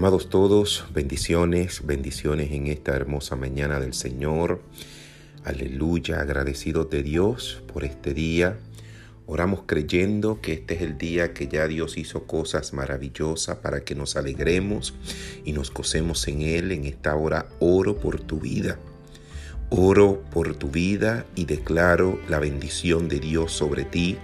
Amados 0.00 0.30
todos, 0.30 0.86
bendiciones, 0.94 1.82
bendiciones 1.84 2.52
en 2.52 2.68
esta 2.68 2.96
hermosa 2.96 3.36
mañana 3.36 3.78
del 3.80 3.92
Señor. 3.92 4.62
Aleluya, 5.44 6.22
agradecidos 6.22 6.88
de 6.88 7.02
Dios 7.02 7.62
por 7.70 7.84
este 7.84 8.14
día. 8.14 8.56
Oramos 9.26 9.64
creyendo 9.66 10.40
que 10.40 10.54
este 10.54 10.76
es 10.76 10.80
el 10.80 10.96
día 10.96 11.34
que 11.34 11.48
ya 11.48 11.68
Dios 11.68 11.98
hizo 11.98 12.26
cosas 12.26 12.72
maravillosas 12.72 13.58
para 13.58 13.84
que 13.84 13.94
nos 13.94 14.16
alegremos 14.16 14.94
y 15.44 15.52
nos 15.52 15.70
gocemos 15.70 16.26
en 16.28 16.40
Él. 16.40 16.72
En 16.72 16.86
esta 16.86 17.14
hora 17.14 17.50
oro 17.58 17.98
por 17.98 18.22
tu 18.22 18.40
vida. 18.40 18.78
Oro 19.68 20.22
por 20.30 20.54
tu 20.54 20.70
vida 20.70 21.26
y 21.34 21.44
declaro 21.44 22.18
la 22.26 22.38
bendición 22.38 23.10
de 23.10 23.20
Dios 23.20 23.52
sobre 23.52 23.84
ti. 23.84 24.16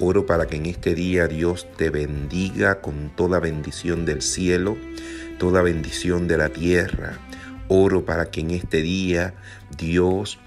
Oro 0.00 0.26
para 0.26 0.46
que 0.46 0.56
en 0.56 0.66
este 0.66 0.94
día 0.94 1.26
Dios 1.26 1.66
te 1.76 1.90
bendiga 1.90 2.80
con 2.80 3.10
toda 3.16 3.40
bendición 3.40 4.04
del 4.04 4.22
cielo, 4.22 4.76
toda 5.38 5.60
bendición 5.60 6.28
de 6.28 6.36
la 6.36 6.50
tierra. 6.50 7.18
Oro 7.66 8.04
para 8.04 8.30
que 8.30 8.40
en 8.40 8.52
este 8.52 8.80
día 8.82 9.34
Dios 9.76 10.38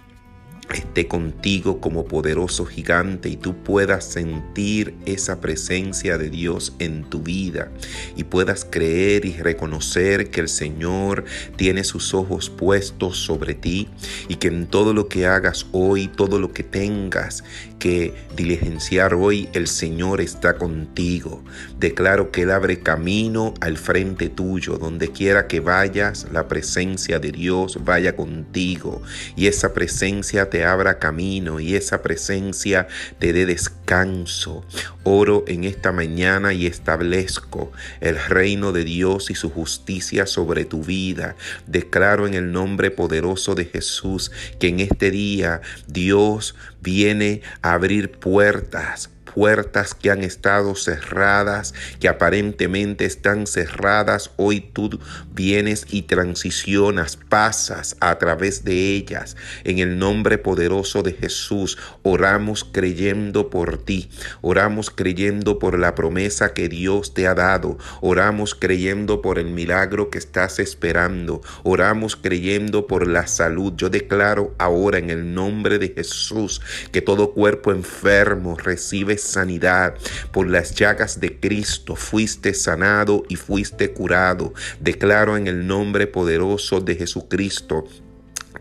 esté 0.73 1.07
contigo 1.07 1.79
como 1.79 2.05
poderoso 2.05 2.65
gigante 2.65 3.29
y 3.29 3.37
tú 3.37 3.55
puedas 3.55 4.05
sentir 4.05 4.95
esa 5.05 5.41
presencia 5.41 6.17
de 6.17 6.29
Dios 6.29 6.73
en 6.79 7.03
tu 7.03 7.21
vida 7.21 7.71
y 8.15 8.23
puedas 8.23 8.65
creer 8.69 9.25
y 9.25 9.33
reconocer 9.33 10.29
que 10.29 10.41
el 10.41 10.49
Señor 10.49 11.25
tiene 11.55 11.83
sus 11.83 12.13
ojos 12.13 12.49
puestos 12.49 13.17
sobre 13.17 13.53
ti 13.53 13.89
y 14.27 14.35
que 14.35 14.47
en 14.47 14.67
todo 14.67 14.93
lo 14.93 15.07
que 15.07 15.25
hagas 15.25 15.65
hoy, 15.71 16.07
todo 16.07 16.39
lo 16.39 16.53
que 16.53 16.63
tengas 16.63 17.43
que 17.79 18.13
diligenciar 18.35 19.15
hoy, 19.15 19.49
el 19.53 19.67
Señor 19.67 20.21
está 20.21 20.57
contigo. 20.57 21.43
Declaro 21.79 22.31
que 22.31 22.43
Él 22.43 22.51
abre 22.51 22.79
camino 22.79 23.55
al 23.59 23.77
frente 23.77 24.29
tuyo, 24.29 24.77
donde 24.77 25.09
quiera 25.11 25.47
que 25.47 25.59
vayas, 25.59 26.27
la 26.31 26.47
presencia 26.47 27.17
de 27.17 27.31
Dios 27.31 27.79
vaya 27.83 28.15
contigo 28.15 29.01
y 29.35 29.47
esa 29.47 29.73
presencia 29.73 30.49
te 30.49 30.60
abra 30.63 30.99
camino 30.99 31.59
y 31.59 31.75
esa 31.75 32.01
presencia 32.01 32.87
te 33.19 33.33
dé 33.33 33.45
descanso. 33.45 34.63
Oro 35.03 35.43
en 35.47 35.63
esta 35.63 35.91
mañana 35.91 36.53
y 36.53 36.67
establezco 36.67 37.71
el 37.99 38.17
reino 38.17 38.71
de 38.71 38.83
Dios 38.83 39.31
y 39.31 39.35
su 39.35 39.49
justicia 39.49 40.25
sobre 40.25 40.65
tu 40.65 40.83
vida. 40.83 41.35
Declaro 41.67 42.27
en 42.27 42.33
el 42.33 42.51
nombre 42.51 42.91
poderoso 42.91 43.55
de 43.55 43.65
Jesús 43.65 44.31
que 44.59 44.67
en 44.67 44.79
este 44.79 45.11
día 45.11 45.61
Dios 45.87 46.55
viene 46.81 47.41
a 47.61 47.73
abrir 47.73 48.11
puertas 48.11 49.09
puertas 49.33 49.93
que 49.93 50.11
han 50.11 50.23
estado 50.23 50.75
cerradas, 50.75 51.73
que 51.99 52.07
aparentemente 52.07 53.05
están 53.05 53.47
cerradas, 53.47 54.31
hoy 54.37 54.59
tú 54.61 54.99
vienes 55.33 55.87
y 55.89 56.03
transicionas, 56.03 57.17
pasas 57.17 57.95
a 57.99 58.17
través 58.17 58.63
de 58.63 58.95
ellas. 58.95 59.37
En 59.63 59.79
el 59.79 59.97
nombre 59.97 60.37
poderoso 60.37 61.03
de 61.03 61.13
Jesús, 61.13 61.77
oramos 62.03 62.63
creyendo 62.63 63.49
por 63.49 63.77
ti, 63.77 64.09
oramos 64.41 64.89
creyendo 64.89 65.59
por 65.59 65.79
la 65.79 65.95
promesa 65.95 66.53
que 66.53 66.67
Dios 66.69 67.13
te 67.13 67.27
ha 67.27 67.35
dado, 67.35 67.77
oramos 68.01 68.55
creyendo 68.55 69.21
por 69.21 69.39
el 69.39 69.47
milagro 69.47 70.09
que 70.09 70.17
estás 70.17 70.59
esperando, 70.59 71.41
oramos 71.63 72.15
creyendo 72.15 72.87
por 72.87 73.07
la 73.07 73.27
salud. 73.27 73.73
Yo 73.77 73.89
declaro 73.89 74.53
ahora 74.57 74.97
en 74.97 75.09
el 75.09 75.33
nombre 75.33 75.79
de 75.79 75.89
Jesús 75.89 76.61
que 76.91 77.01
todo 77.01 77.33
cuerpo 77.33 77.71
enfermo 77.71 78.57
recibe 78.57 79.17
sanidad. 79.17 79.95
Por 80.31 80.49
las 80.49 80.75
llagas 80.75 81.19
de 81.19 81.39
Cristo 81.39 81.95
fuiste 81.95 82.53
sanado 82.53 83.23
y 83.29 83.35
fuiste 83.35 83.91
curado. 83.91 84.53
Declaro 84.79 85.37
en 85.37 85.47
el 85.47 85.67
nombre 85.67 86.07
poderoso 86.07 86.81
de 86.81 86.95
Jesucristo 86.95 87.85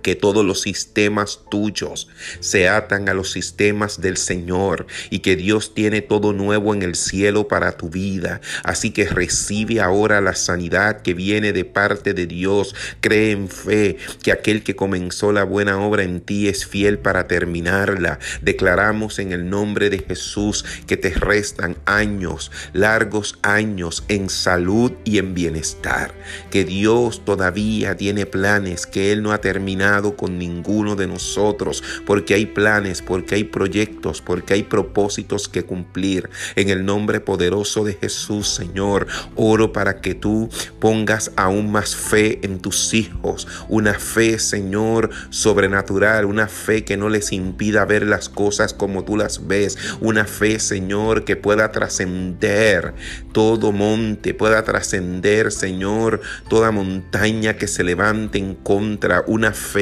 que 0.02 0.14
todos 0.14 0.44
los 0.44 0.60
sistemas 0.62 1.40
tuyos 1.50 2.08
se 2.40 2.68
atan 2.68 3.08
a 3.08 3.14
los 3.14 3.32
sistemas 3.32 4.00
del 4.00 4.16
Señor 4.16 4.86
y 5.10 5.20
que 5.20 5.36
Dios 5.36 5.74
tiene 5.74 6.00
todo 6.00 6.32
nuevo 6.32 6.74
en 6.74 6.82
el 6.82 6.94
cielo 6.94 7.48
para 7.48 7.72
tu 7.72 7.88
vida. 7.88 8.40
Así 8.64 8.90
que 8.90 9.06
recibe 9.06 9.80
ahora 9.80 10.20
la 10.20 10.34
sanidad 10.34 11.02
que 11.02 11.14
viene 11.14 11.52
de 11.52 11.64
parte 11.64 12.14
de 12.14 12.26
Dios. 12.26 12.74
Cree 13.00 13.32
en 13.32 13.48
fe 13.48 13.96
que 14.22 14.32
aquel 14.32 14.62
que 14.62 14.76
comenzó 14.76 15.32
la 15.32 15.44
buena 15.44 15.80
obra 15.80 16.02
en 16.02 16.20
ti 16.20 16.48
es 16.48 16.66
fiel 16.66 16.98
para 16.98 17.26
terminarla. 17.26 18.18
Declaramos 18.42 19.18
en 19.18 19.32
el 19.32 19.48
nombre 19.48 19.90
de 19.90 19.98
Jesús 19.98 20.64
que 20.86 20.96
te 20.96 21.10
restan 21.10 21.76
años, 21.84 22.50
largos 22.72 23.38
años 23.42 24.04
en 24.08 24.28
salud 24.28 24.92
y 25.04 25.18
en 25.18 25.34
bienestar. 25.34 26.12
Que 26.50 26.64
Dios 26.64 27.24
todavía 27.24 27.96
tiene 27.96 28.26
planes 28.26 28.86
que 28.86 29.12
Él 29.12 29.22
no 29.22 29.32
ha 29.32 29.40
terminado 29.40 29.89
con 30.16 30.38
ninguno 30.38 30.94
de 30.94 31.08
nosotros, 31.08 31.82
porque 32.06 32.34
hay 32.34 32.46
planes, 32.46 33.02
porque 33.02 33.34
hay 33.34 33.44
proyectos, 33.44 34.22
porque 34.22 34.54
hay 34.54 34.62
propósitos 34.62 35.48
que 35.48 35.64
cumplir. 35.64 36.30
En 36.54 36.68
el 36.68 36.84
nombre 36.84 37.18
poderoso 37.18 37.84
de 37.84 37.94
Jesús, 37.94 38.48
Señor, 38.48 39.08
oro 39.34 39.72
para 39.72 40.00
que 40.00 40.14
tú 40.14 40.48
pongas 40.78 41.32
aún 41.36 41.72
más 41.72 41.96
fe 41.96 42.38
en 42.42 42.60
tus 42.60 42.94
hijos, 42.94 43.48
una 43.68 43.94
fe, 43.94 44.38
Señor, 44.38 45.10
sobrenatural, 45.30 46.24
una 46.24 46.46
fe 46.46 46.84
que 46.84 46.96
no 46.96 47.08
les 47.08 47.32
impida 47.32 47.84
ver 47.84 48.06
las 48.06 48.28
cosas 48.28 48.72
como 48.72 49.04
tú 49.04 49.16
las 49.16 49.48
ves, 49.48 49.76
una 50.00 50.24
fe, 50.24 50.60
Señor, 50.60 51.24
que 51.24 51.34
pueda 51.34 51.72
trascender 51.72 52.94
todo 53.32 53.72
monte, 53.72 54.34
pueda 54.34 54.62
trascender, 54.64 55.50
Señor, 55.50 56.20
toda 56.48 56.70
montaña 56.70 57.56
que 57.56 57.66
se 57.66 57.82
levante 57.82 58.38
en 58.38 58.54
contra, 58.54 59.24
una 59.26 59.52
fe 59.52 59.79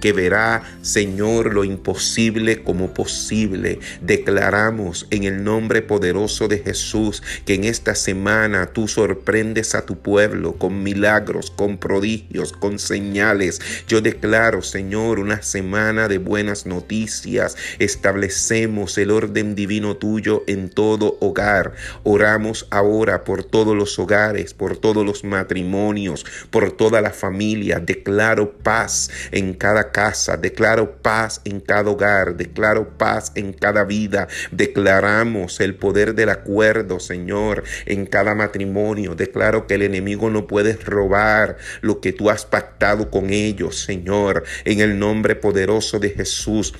que 0.00 0.12
verá, 0.12 0.62
Señor, 0.82 1.52
lo 1.52 1.64
imposible 1.64 2.62
como 2.62 2.94
posible. 2.94 3.78
Declaramos 4.00 5.06
en 5.10 5.24
el 5.24 5.44
nombre 5.44 5.82
poderoso 5.82 6.48
de 6.48 6.58
Jesús 6.58 7.22
que 7.44 7.54
en 7.54 7.64
esta 7.64 7.94
semana 7.94 8.66
tú 8.66 8.88
sorprendes 8.88 9.74
a 9.74 9.84
tu 9.86 9.98
pueblo 9.98 10.54
con 10.54 10.82
milagros, 10.82 11.50
con 11.50 11.78
prodigios, 11.78 12.52
con 12.52 12.78
señales. 12.78 13.60
Yo 13.88 14.00
declaro, 14.00 14.62
Señor, 14.62 15.18
una 15.18 15.42
semana 15.42 16.08
de 16.08 16.18
buenas 16.18 16.66
noticias. 16.66 17.56
Establecemos 17.78 18.96
el 18.98 19.10
orden 19.10 19.54
divino 19.54 19.96
tuyo 19.96 20.42
en 20.46 20.70
todo 20.70 21.16
hogar. 21.20 21.74
Oramos 22.02 22.66
ahora 22.70 23.24
por 23.24 23.44
todos 23.44 23.76
los 23.76 23.98
hogares, 23.98 24.54
por 24.54 24.76
todos 24.76 25.04
los 25.04 25.24
matrimonios, 25.24 26.24
por 26.50 26.72
toda 26.72 27.00
la 27.00 27.10
familia. 27.10 27.80
Declaro 27.80 28.52
paz 28.52 29.10
en 29.34 29.52
cada 29.52 29.90
casa, 29.90 30.36
declaro 30.36 31.02
paz 31.02 31.40
en 31.44 31.60
cada 31.60 31.90
hogar, 31.90 32.36
declaro 32.36 32.96
paz 32.96 33.32
en 33.34 33.52
cada 33.52 33.84
vida, 33.84 34.28
declaramos 34.52 35.60
el 35.60 35.74
poder 35.74 36.14
del 36.14 36.30
acuerdo, 36.30 37.00
Señor, 37.00 37.64
en 37.84 38.06
cada 38.06 38.34
matrimonio, 38.36 39.16
declaro 39.16 39.66
que 39.66 39.74
el 39.74 39.82
enemigo 39.82 40.30
no 40.30 40.46
puede 40.46 40.74
robar 40.76 41.56
lo 41.80 42.00
que 42.00 42.12
tú 42.12 42.30
has 42.30 42.46
pactado 42.46 43.10
con 43.10 43.30
ellos, 43.30 43.80
Señor, 43.80 44.44
en 44.64 44.80
el 44.80 44.98
nombre 44.98 45.34
poderoso 45.34 45.98
de 45.98 46.10
Jesús. 46.10 46.72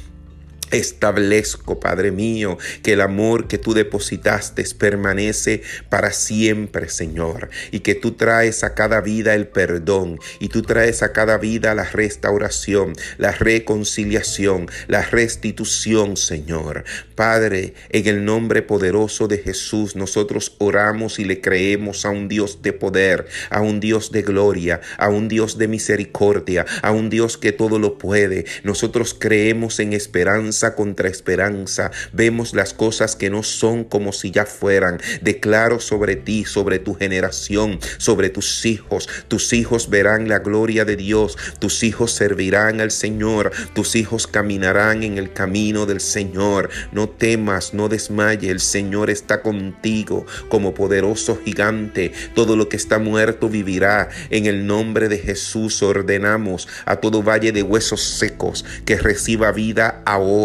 Establezco, 0.71 1.79
Padre 1.79 2.11
mío, 2.11 2.59
que 2.83 2.95
el 2.95 3.01
amor 3.01 3.47
que 3.47 3.59
tú 3.59 3.75
depositaste 3.75 4.65
permanece 4.79 5.63
para 5.89 6.13
siempre, 6.13 6.89
Señor, 6.89 7.51
y 7.71 7.81
que 7.81 7.95
tú 7.95 8.13
traes 8.13 8.65
a 8.65 8.75
cada 8.75 9.01
vida 9.01 9.35
el 9.35 9.47
perdón, 9.47 10.19
y 10.41 10.49
tú 10.49 10.63
traes 10.63 11.03
a 11.03 11.13
cada 11.13 11.39
vida 11.39 11.75
la 11.75 11.85
restauración, 11.85 12.95
la 13.19 13.33
reconciliación, 13.33 14.69
la 14.89 15.03
restitución, 15.03 16.17
Señor. 16.17 16.85
Padre, 17.15 17.75
en 17.91 18.07
el 18.09 18.25
nombre 18.25 18.63
poderoso 18.63 19.29
de 19.29 19.39
Jesús, 19.39 19.95
nosotros 19.95 20.57
oramos 20.59 21.19
y 21.19 21.25
le 21.25 21.41
creemos 21.41 22.05
a 22.05 22.11
un 22.11 22.29
Dios 22.29 22.63
de 22.63 22.73
poder, 22.73 23.27
a 23.51 23.61
un 23.61 23.81
Dios 23.81 24.11
de 24.11 24.23
gloria, 24.23 24.81
a 24.99 25.09
un 25.09 25.29
Dios 25.29 25.59
de 25.59 25.69
misericordia, 25.69 26.67
a 26.83 26.91
un 26.91 27.11
Dios 27.11 27.39
que 27.39 27.53
todo 27.53 27.79
lo 27.79 27.99
puede. 27.99 28.47
Nosotros 28.65 29.15
creemos 29.19 29.79
en 29.79 29.93
esperanza 29.93 30.54
contra 30.63 31.09
esperanza. 31.09 31.91
Vemos 32.13 32.55
las 32.55 32.73
cosas 32.75 33.17
que 33.17 33.31
no 33.31 33.43
son 33.43 33.85
como 33.85 34.13
si 34.13 34.31
ya 34.31 34.47
fueran. 34.47 35.01
Declaro 35.21 35.81
sobre 35.81 36.17
ti, 36.17 36.45
sobre 36.45 36.79
tu 36.79 36.95
generación, 36.95 37.81
sobre 37.99 38.31
tus 38.31 38.65
hijos. 38.65 39.09
Tus 39.29 39.53
hijos 39.53 39.91
verán 39.91 40.29
la 40.29 40.39
gloria 40.39 40.85
de 40.85 40.97
Dios. 40.97 41.37
Tus 41.59 41.83
hijos 41.83 42.13
servirán 42.13 42.81
al 42.81 42.91
Señor. 42.91 43.51
Tus 43.75 43.97
hijos 43.97 44.27
caminarán 44.27 45.03
en 45.03 45.19
el 45.19 45.33
camino 45.33 45.87
del 45.87 46.01
Señor. 46.01 46.71
No 46.93 47.09
temas, 47.09 47.75
no 47.75 47.89
desmaye. 47.89 48.51
El 48.51 48.61
Señor 48.61 49.11
está 49.11 49.43
contigo 49.43 50.25
como 50.49 50.75
poderoso 50.75 51.39
gigante. 51.45 52.13
Todo 52.35 52.57
lo 52.57 52.69
que 52.69 52.77
está 52.77 52.99
muerto 52.99 53.49
vivirá. 53.49 54.09
En 54.31 54.47
el 54.47 54.67
nombre 54.67 55.09
de 55.09 55.19
Jesús 55.19 55.83
ordenamos 55.83 56.69
a 56.87 56.97
todo 56.97 57.23
valle 57.23 57.53
de 57.53 57.63
huesos 57.63 58.03
secos 58.03 58.65
que 58.85 58.97
reciba 58.97 59.53
vida 59.53 60.03
ahora 60.05 60.44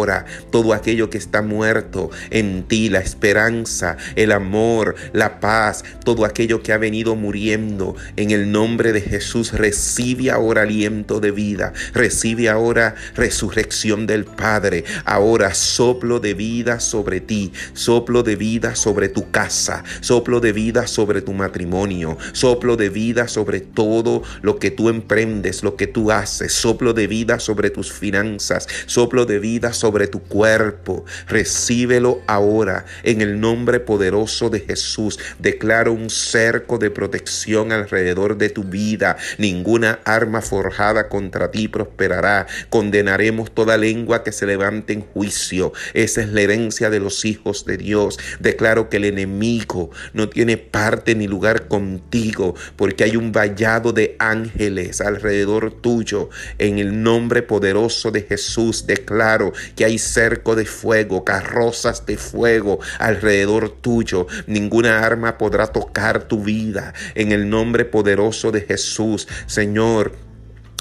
todo 0.51 0.74
aquello 0.74 1.10
que 1.10 1.18
está 1.18 1.42
muerto 1.42 2.10
en 2.30 2.63
ti, 2.63 2.90
la 2.90 3.00
esperanza, 3.00 3.98
el 4.16 4.31
amor, 4.31 4.96
la 5.13 5.40
paz, 5.40 5.84
todo 6.04 6.25
aquello 6.25 6.63
que 6.63 6.74
ha 6.74 6.78
venido 6.78 7.16
muriendo. 7.16 7.96
En 8.16 8.31
el 8.31 8.51
nombre 8.51 8.94
de 8.94 9.01
Jesús 9.01 9.54
recibe 9.54 10.31
ahora 10.31 10.63
aliento 10.63 11.19
de 11.19 11.31
vida, 11.31 11.74
recibe 11.94 12.50
ahora 12.50 12.96
resurrección 13.16 14.07
del 14.07 14.25
Padre, 14.25 14.84
ahora 15.06 15.54
soplo 15.54 16.19
de 16.19 16.34
vida 16.34 16.80
sobre 16.80 17.19
ti, 17.19 17.52
soplo 17.74 18.24
de 18.24 18.36
vida 18.36 18.75
sobre 18.75 19.10
tu 19.10 19.31
casa, 19.31 19.84
soplo 20.02 20.40
de 20.40 20.54
vida 20.54 20.88
sobre 20.88 21.22
tu 21.22 21.34
matrimonio, 21.34 22.18
soplo 22.34 22.78
de 22.78 22.90
vida 22.90 23.28
sobre 23.28 23.60
todo 23.60 24.24
lo 24.42 24.60
que 24.60 24.72
tú 24.72 24.90
emprendes, 24.90 25.63
lo 25.63 25.75
que 25.75 25.88
tú 25.88 26.12
haces, 26.12 26.54
soplo 26.54 26.94
de 26.94 27.07
vida 27.07 27.40
sobre 27.40 27.69
tus 27.69 27.92
finanzas, 27.92 28.68
soplo 28.86 29.25
de 29.25 29.40
vida 29.40 29.74
sobre 29.74 29.88
tu 30.07 30.21
cuerpo. 30.21 31.06
Recíbelo 31.27 32.21
ahora 32.27 32.86
en 33.03 33.21
el 33.21 33.39
nombre 33.39 33.80
poderoso 33.80 34.50
de 34.50 34.59
Jesús. 34.59 35.19
Declaro 35.39 35.94
un 35.94 36.09
cerco 36.09 36.77
de 36.77 36.91
protección 36.91 37.71
alrededor 37.71 38.38
de 38.38 38.50
tu 38.50 38.63
vida. 38.63 39.18
Ninguna 39.38 40.00
arma 40.06 40.41
forjada 40.41 41.09
contra 41.09 41.51
ti 41.51 41.68
prosperará. 41.68 42.47
Condenaremos 42.69 43.51
toda 43.53 43.77
lengua 43.77 44.24
que 44.24 44.31
se 44.31 44.45
levante 44.45 44.94
en 44.94 45.01
juicio. 45.01 45.74
Esa 45.94 46.21
es 46.21 46.30
la 46.30 46.42
herencia 46.42 46.89
de 46.89 47.00
los 47.00 47.25
hijos 47.25 47.65
de 47.65 47.77
Dios. 47.77 48.19
Declaro 48.39 48.89
que 48.89 48.97
el 48.97 49.06
enemigo 49.06 49.92
no 50.13 50.30
tiene 50.30 50.57
parte 50.57 51.15
ni 51.15 51.27
lugar 51.27 51.68
contigo, 51.68 52.56
porque 52.75 53.03
hay 53.03 53.15
un 53.15 53.31
vallado 53.31 53.94
de 53.94 54.15
ángeles 54.19 55.01
alrededor 55.01 55.71
tuyo. 55.81 56.30
En 56.57 56.80
el 56.80 57.01
nombre 57.01 57.42
poderoso 57.42 58.12
de 58.12 58.21
Jesús 58.21 58.85
declaro 58.85 59.53
que 59.80 59.86
hay 59.86 59.98
cerco 59.98 60.58
de 60.58 60.66
fuego, 60.66 61.24
carrozas 61.24 62.06
de 62.06 62.18
fuego 62.18 62.80
alrededor 63.00 63.70
tuyo. 63.70 64.28
Ninguna 64.46 65.06
arma 65.06 65.38
podrá 65.38 65.68
tocar 65.68 66.24
tu 66.24 66.44
vida. 66.44 66.94
En 67.16 67.31
el 67.31 67.50
nombre 67.50 67.86
poderoso 67.86 68.52
de 68.52 68.60
Jesús, 68.60 69.30
Señor. 69.46 70.29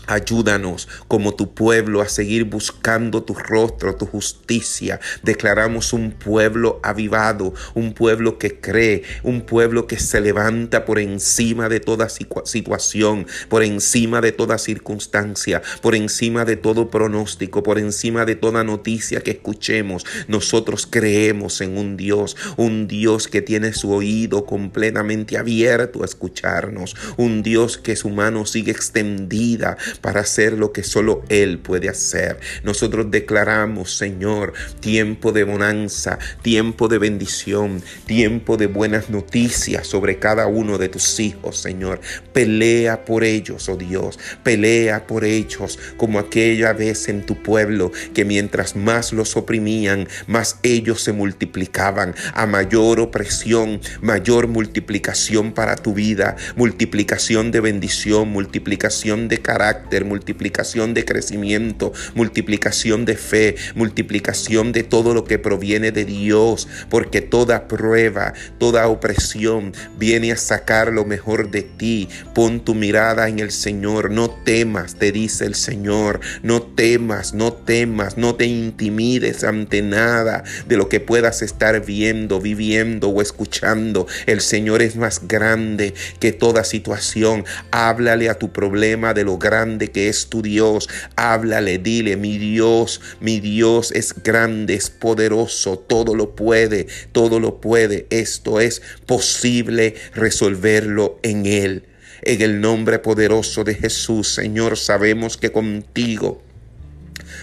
Ayúdanos 0.08 0.88
como 1.06 1.34
tu 1.34 1.52
pueblo 1.52 2.00
a 2.00 2.08
seguir 2.08 2.44
buscando 2.44 3.24
tu 3.24 3.34
rostro, 3.34 3.94
tu 3.94 4.06
justicia. 4.06 5.00
Declaramos 5.22 5.92
un 5.92 6.12
pueblo 6.12 6.80
avivado, 6.82 7.52
un 7.74 7.92
pueblo 7.92 8.38
que 8.38 8.58
cree, 8.58 9.02
un 9.22 9.42
pueblo 9.42 9.86
que 9.86 9.98
se 9.98 10.22
levanta 10.22 10.86
por 10.86 10.98
encima 10.98 11.68
de 11.68 11.80
toda 11.80 12.08
situación, 12.08 13.26
por 13.50 13.62
encima 13.62 14.22
de 14.22 14.32
toda 14.32 14.56
circunstancia, 14.56 15.60
por 15.82 15.94
encima 15.94 16.46
de 16.46 16.56
todo 16.56 16.88
pronóstico, 16.88 17.62
por 17.62 17.78
encima 17.78 18.24
de 18.24 18.34
toda 18.34 18.64
noticia 18.64 19.20
que 19.20 19.32
escuchemos. 19.32 20.06
Nosotros 20.26 20.88
creemos 20.90 21.60
en 21.60 21.76
un 21.76 21.98
Dios, 21.98 22.34
un 22.56 22.88
Dios 22.88 23.28
que 23.28 23.42
tiene 23.42 23.74
su 23.74 23.92
oído 23.92 24.46
completamente 24.46 25.36
abierto 25.36 26.02
a 26.02 26.06
escucharnos, 26.06 26.96
un 27.18 27.42
Dios 27.42 27.76
que 27.76 27.94
su 27.94 28.08
mano 28.08 28.46
sigue 28.46 28.72
extendida 28.72 29.76
para 30.00 30.20
hacer 30.20 30.54
lo 30.54 30.72
que 30.72 30.82
solo 30.82 31.22
Él 31.28 31.58
puede 31.58 31.88
hacer. 31.88 32.38
Nosotros 32.62 33.10
declaramos, 33.10 33.96
Señor, 33.96 34.52
tiempo 34.80 35.32
de 35.32 35.44
bonanza, 35.44 36.18
tiempo 36.42 36.88
de 36.88 36.98
bendición, 36.98 37.82
tiempo 38.06 38.56
de 38.56 38.66
buenas 38.66 39.10
noticias 39.10 39.86
sobre 39.86 40.18
cada 40.18 40.46
uno 40.46 40.78
de 40.78 40.88
tus 40.88 41.20
hijos, 41.20 41.58
Señor. 41.58 42.00
Pelea 42.32 43.04
por 43.04 43.24
ellos, 43.24 43.68
oh 43.68 43.76
Dios, 43.76 44.18
pelea 44.42 45.06
por 45.06 45.24
ellos 45.24 45.78
como 45.96 46.18
aquella 46.18 46.72
vez 46.72 47.08
en 47.08 47.24
tu 47.24 47.42
pueblo 47.42 47.92
que 48.14 48.24
mientras 48.24 48.76
más 48.76 49.12
los 49.12 49.36
oprimían, 49.36 50.08
más 50.26 50.58
ellos 50.62 51.02
se 51.02 51.12
multiplicaban. 51.12 52.14
A 52.34 52.46
mayor 52.46 53.00
opresión, 53.00 53.80
mayor 54.00 54.48
multiplicación 54.48 55.52
para 55.52 55.76
tu 55.76 55.94
vida, 55.94 56.36
multiplicación 56.56 57.50
de 57.50 57.60
bendición, 57.60 58.28
multiplicación 58.28 59.28
de 59.28 59.38
carácter 59.38 59.87
multiplicación 60.04 60.94
de 60.94 61.04
crecimiento, 61.04 61.92
multiplicación 62.14 63.04
de 63.04 63.16
fe, 63.16 63.56
multiplicación 63.74 64.72
de 64.72 64.82
todo 64.82 65.14
lo 65.14 65.24
que 65.24 65.38
proviene 65.38 65.92
de 65.92 66.04
Dios, 66.04 66.68
porque 66.90 67.20
toda 67.20 67.68
prueba, 67.68 68.34
toda 68.58 68.88
opresión 68.88 69.72
viene 69.98 70.32
a 70.32 70.36
sacar 70.36 70.92
lo 70.92 71.04
mejor 71.04 71.50
de 71.50 71.62
ti. 71.62 72.08
Pon 72.34 72.60
tu 72.60 72.74
mirada 72.74 73.28
en 73.28 73.38
el 73.38 73.50
Señor, 73.50 74.10
no 74.10 74.30
temas, 74.30 74.96
te 74.96 75.12
dice 75.12 75.44
el 75.44 75.54
Señor, 75.54 76.20
no 76.42 76.62
temas, 76.62 77.34
no 77.34 77.52
temas, 77.52 78.16
no 78.16 78.34
te 78.34 78.46
intimides 78.46 79.44
ante 79.44 79.82
nada 79.82 80.44
de 80.66 80.76
lo 80.76 80.88
que 80.88 81.00
puedas 81.00 81.42
estar 81.42 81.84
viendo, 81.84 82.40
viviendo 82.40 83.08
o 83.08 83.22
escuchando. 83.22 84.06
El 84.26 84.40
Señor 84.40 84.82
es 84.82 84.96
más 84.96 85.26
grande 85.26 85.94
que 86.20 86.32
toda 86.32 86.64
situación. 86.64 87.44
Háblale 87.70 88.28
a 88.28 88.38
tu 88.38 88.52
problema 88.52 89.14
de 89.14 89.24
lo 89.24 89.38
grande 89.38 89.67
que 89.76 90.08
es 90.08 90.28
tu 90.28 90.40
Dios. 90.40 90.88
Háblale, 91.16 91.78
dile, 91.78 92.16
mi 92.16 92.38
Dios, 92.38 93.00
mi 93.20 93.40
Dios 93.40 93.92
es 93.92 94.14
grande, 94.22 94.74
es 94.74 94.88
poderoso, 94.88 95.78
todo 95.78 96.14
lo 96.14 96.34
puede, 96.34 96.86
todo 97.12 97.38
lo 97.40 97.60
puede. 97.60 98.06
Esto 98.08 98.60
es 98.60 98.80
posible 99.04 99.94
resolverlo 100.14 101.18
en 101.22 101.46
Él. 101.46 101.84
En 102.22 102.40
el 102.40 102.60
nombre 102.60 102.98
poderoso 102.98 103.62
de 103.62 103.74
Jesús, 103.74 104.34
Señor, 104.34 104.76
sabemos 104.76 105.36
que 105.36 105.52
contigo 105.52 106.42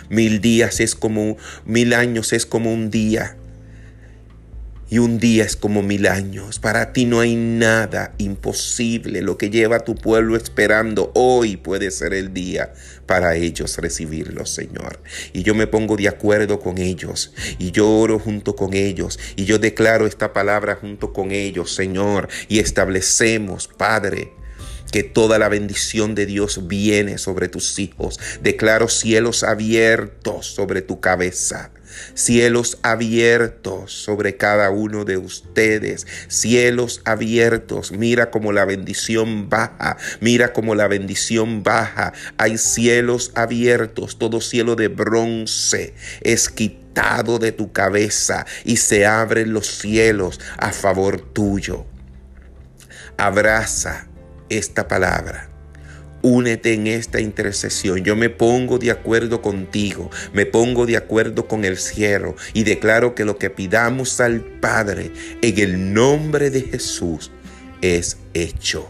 mil 0.09 0.41
días 0.41 0.79
es 0.79 0.95
como 0.95 1.37
mil 1.65 1.93
años 1.93 2.33
es 2.33 2.45
como 2.45 2.73
un 2.73 2.89
día 2.89 3.37
y 4.95 4.99
un 4.99 5.19
día 5.19 5.43
es 5.43 5.57
como 5.57 5.83
mil 5.83 6.07
años. 6.07 6.57
Para 6.59 6.93
ti 6.93 7.03
no 7.03 7.19
hay 7.19 7.35
nada 7.35 8.13
imposible. 8.17 9.21
Lo 9.21 9.37
que 9.37 9.49
lleva 9.49 9.75
a 9.75 9.79
tu 9.81 9.93
pueblo 9.93 10.37
esperando 10.37 11.11
hoy 11.15 11.57
puede 11.57 11.91
ser 11.91 12.13
el 12.13 12.33
día 12.33 12.71
para 13.05 13.35
ellos 13.35 13.77
recibirlo, 13.77 14.45
Señor. 14.45 15.01
Y 15.33 15.43
yo 15.43 15.53
me 15.53 15.67
pongo 15.67 15.97
de 15.97 16.07
acuerdo 16.07 16.61
con 16.61 16.77
ellos 16.77 17.33
y 17.59 17.71
yo 17.71 17.89
oro 17.89 18.19
junto 18.19 18.55
con 18.55 18.73
ellos 18.73 19.19
y 19.35 19.43
yo 19.43 19.59
declaro 19.59 20.07
esta 20.07 20.31
palabra 20.31 20.77
junto 20.79 21.11
con 21.11 21.31
ellos, 21.31 21.75
Señor. 21.75 22.29
Y 22.47 22.59
establecemos, 22.59 23.67
Padre, 23.67 24.31
que 24.93 25.03
toda 25.03 25.37
la 25.39 25.49
bendición 25.49 26.15
de 26.15 26.25
Dios 26.25 26.69
viene 26.69 27.17
sobre 27.17 27.49
tus 27.49 27.79
hijos. 27.79 28.17
Declaro 28.41 28.87
cielos 28.87 29.43
abiertos 29.43 30.45
sobre 30.45 30.81
tu 30.81 31.01
cabeza 31.01 31.73
cielos 32.13 32.77
abiertos 32.81 33.91
sobre 33.91 34.37
cada 34.37 34.69
uno 34.69 35.05
de 35.05 35.17
ustedes, 35.17 36.07
cielos 36.27 37.01
abiertos. 37.05 37.91
Mira 37.91 38.31
como 38.31 38.51
la 38.51 38.65
bendición 38.65 39.49
baja, 39.49 39.97
mira 40.19 40.53
como 40.53 40.75
la 40.75 40.87
bendición 40.87 41.63
baja. 41.63 42.13
Hay 42.37 42.57
cielos 42.57 43.31
abiertos, 43.35 44.17
todo 44.17 44.41
cielo 44.41 44.75
de 44.75 44.87
bronce 44.87 45.93
es 46.21 46.49
quitado 46.49 47.39
de 47.39 47.51
tu 47.51 47.71
cabeza 47.71 48.45
y 48.63 48.77
se 48.77 49.05
abren 49.05 49.53
los 49.53 49.67
cielos 49.67 50.39
a 50.57 50.71
favor 50.71 51.21
tuyo. 51.21 51.85
Abraza 53.17 54.07
esta 54.49 54.87
palabra 54.87 55.54
únete 56.25 56.73
en 56.73 56.87
esta 56.87 57.21
intercesión. 57.21 58.03
Yo 58.03 58.15
me 58.15 58.31
pongo 58.31 58.79
de 58.79 58.89
acuerdo 58.89 59.43
contigo, 59.43 60.09
me 60.33 60.47
pongo 60.47 60.87
de 60.87 60.97
acuerdo 60.97 61.47
con 61.47 61.65
el 61.65 61.77
cielo 61.77 62.35
y 62.53 62.63
declaro 62.63 63.13
que 63.13 63.25
lo 63.25 63.37
que 63.37 63.51
pidamos 63.51 64.19
al 64.19 64.41
Padre 64.41 65.11
en 65.43 65.59
el 65.59 65.93
nombre 65.93 66.49
de 66.49 66.61
Jesús 66.61 67.29
es 67.81 68.17
hecho. 68.33 68.89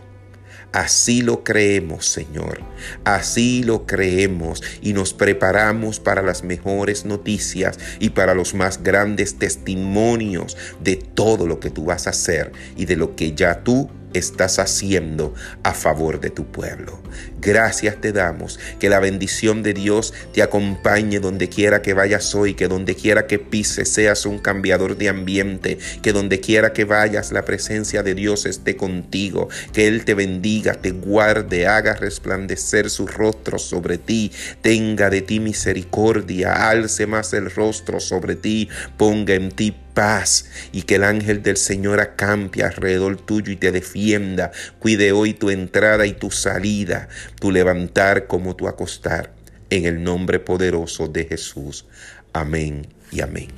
Así 0.71 1.21
lo 1.21 1.43
creemos, 1.43 2.05
Señor. 2.05 2.61
Así 3.03 3.63
lo 3.63 3.85
creemos 3.85 4.63
y 4.81 4.93
nos 4.93 5.13
preparamos 5.13 5.99
para 5.99 6.21
las 6.21 6.41
mejores 6.43 7.03
noticias 7.03 7.77
y 7.99 8.11
para 8.11 8.33
los 8.33 8.53
más 8.53 8.81
grandes 8.81 9.35
testimonios 9.39 10.55
de 10.81 10.95
todo 10.95 11.47
lo 11.47 11.59
que 11.59 11.69
tú 11.69 11.83
vas 11.83 12.07
a 12.07 12.11
hacer 12.11 12.53
y 12.77 12.85
de 12.85 12.95
lo 12.95 13.15
que 13.17 13.33
ya 13.33 13.61
tú 13.63 13.89
estás 14.13 14.59
haciendo 14.59 15.33
a 15.63 15.73
favor 15.73 16.19
de 16.19 16.29
tu 16.29 16.45
pueblo. 16.45 17.04
Gracias 17.41 18.01
te 18.01 18.11
damos, 18.11 18.59
que 18.79 18.89
la 18.89 18.99
bendición 18.99 19.61
de 19.63 19.73
Dios 19.73 20.13
te 20.33 20.41
acompañe 20.41 21.19
donde 21.19 21.49
quiera 21.49 21.81
que 21.81 21.93
vayas 21.93 22.33
hoy, 22.33 22.55
que 22.55 22.67
donde 22.67 22.95
quiera 22.95 23.27
que 23.27 23.39
pises 23.39 23.89
seas 23.89 24.25
un 24.25 24.39
cambiador 24.39 24.97
de 24.97 25.09
ambiente, 25.09 25.77
que 26.01 26.13
donde 26.13 26.39
quiera 26.39 26.73
que 26.73 26.85
vayas 26.85 27.31
la 27.31 27.45
presencia 27.45 28.03
de 28.03 28.15
Dios 28.15 28.45
esté 28.45 28.75
contigo, 28.75 29.49
que 29.73 29.87
Él 29.87 30.05
te 30.05 30.13
bendiga, 30.13 30.73
te 30.73 30.91
guarde, 30.91 31.67
haga 31.67 31.93
resplandecer 31.93 32.89
su 32.89 33.07
rostro 33.07 33.59
sobre 33.59 33.97
ti, 33.97 34.31
tenga 34.61 35.09
de 35.09 35.21
ti 35.21 35.39
misericordia, 35.39 36.69
alce 36.69 37.05
más 37.07 37.33
el 37.33 37.51
rostro 37.51 37.99
sobre 37.99 38.35
ti, 38.35 38.69
ponga 38.97 39.33
en 39.33 39.51
ti 39.51 39.75
paz 39.95 40.45
y 40.71 40.83
que 40.83 40.95
el 40.95 41.03
ángel 41.03 41.41
del 41.41 41.57
Señor 41.57 41.99
acampe 41.99 42.61
alrededor 42.61 43.17
tuyo 43.17 43.51
y 43.51 43.55
te 43.55 43.71
defienda. 43.71 44.51
Cuide 44.77 45.11
hoy 45.11 45.33
tu 45.33 45.49
entrada 45.49 46.05
y 46.05 46.13
tu 46.13 46.29
salida, 46.29 47.04
tu 47.39 47.51
levantar 47.51 48.27
como 48.27 48.55
tu 48.55 48.67
acostar, 48.67 49.31
en 49.69 49.85
el 49.85 50.03
nombre 50.03 50.39
poderoso 50.39 51.07
de 51.07 51.25
Jesús. 51.25 51.85
Amén 52.33 52.87
y 53.11 53.21
amén. 53.21 53.49